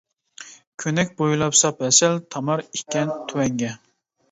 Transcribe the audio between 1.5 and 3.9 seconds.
ساپ ھەسەل، تامار ئىكەن تۆۋەنگە.